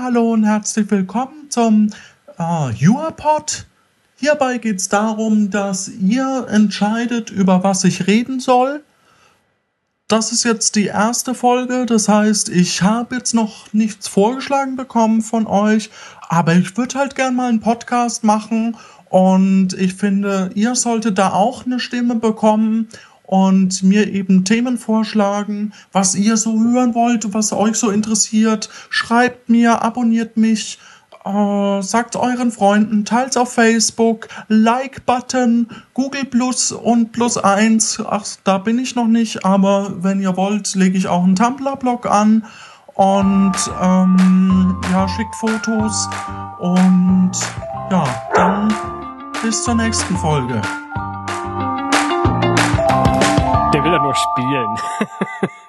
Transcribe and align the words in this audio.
Hallo 0.00 0.32
und 0.32 0.44
herzlich 0.44 0.90
willkommen 0.90 1.50
zum 1.50 1.90
äh, 2.38 2.70
YourPod. 2.70 3.66
Hierbei 4.16 4.56
geht 4.56 4.78
es 4.78 4.88
darum, 4.88 5.50
dass 5.50 5.86
ihr 5.88 6.46
entscheidet, 6.48 7.28
über 7.28 7.62
was 7.62 7.84
ich 7.84 8.06
reden 8.06 8.40
soll. 8.40 8.82
Das 10.08 10.32
ist 10.32 10.44
jetzt 10.44 10.76
die 10.76 10.86
erste 10.86 11.34
Folge, 11.34 11.84
das 11.84 12.08
heißt, 12.08 12.48
ich 12.48 12.80
habe 12.80 13.16
jetzt 13.16 13.34
noch 13.34 13.70
nichts 13.74 14.08
vorgeschlagen 14.08 14.76
bekommen 14.76 15.20
von 15.20 15.46
euch, 15.46 15.90
aber 16.26 16.54
ich 16.54 16.74
würde 16.78 16.98
halt 16.98 17.14
gern 17.14 17.36
mal 17.36 17.50
einen 17.50 17.60
Podcast 17.60 18.24
machen 18.24 18.78
und 19.10 19.74
ich 19.74 19.92
finde, 19.92 20.52
ihr 20.54 20.74
solltet 20.74 21.18
da 21.18 21.32
auch 21.32 21.66
eine 21.66 21.80
Stimme 21.80 22.14
bekommen 22.14 22.88
und 23.32 23.82
mir 23.82 24.12
eben 24.12 24.44
Themen 24.44 24.76
vorschlagen, 24.76 25.72
was 25.90 26.14
ihr 26.14 26.36
so 26.36 26.52
hören 26.60 26.94
wollt, 26.94 27.32
was 27.32 27.54
euch 27.54 27.76
so 27.76 27.88
interessiert. 27.88 28.68
Schreibt 28.90 29.48
mir, 29.48 29.80
abonniert 29.80 30.36
mich, 30.36 30.78
äh, 31.24 31.80
sagt 31.80 32.14
euren 32.16 32.52
Freunden, 32.52 33.06
teilt 33.06 33.38
auf 33.38 33.54
Facebook, 33.54 34.28
Like-Button, 34.48 35.66
Google 35.94 36.26
Plus 36.26 36.72
und 36.72 37.12
Plus 37.12 37.38
1. 37.38 38.02
Ach, 38.06 38.26
da 38.44 38.58
bin 38.58 38.78
ich 38.78 38.96
noch 38.96 39.08
nicht, 39.08 39.46
aber 39.46 39.94
wenn 40.02 40.20
ihr 40.20 40.36
wollt, 40.36 40.74
lege 40.74 40.98
ich 40.98 41.08
auch 41.08 41.24
einen 41.24 41.34
Tumblr-Blog 41.34 42.04
an. 42.04 42.44
Und 42.92 43.54
ähm, 43.80 44.76
ja, 44.92 45.08
schickt 45.08 45.34
Fotos 45.36 46.06
und 46.60 47.32
ja, 47.90 48.04
dann 48.34 48.74
bis 49.42 49.64
zur 49.64 49.76
nächsten 49.76 50.18
Folge. 50.18 50.60
Spielen. 54.14 54.78